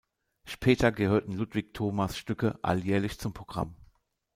[0.45, 3.75] Später gehörten Ludwig Thomas Stücke alljährlich zum Programm.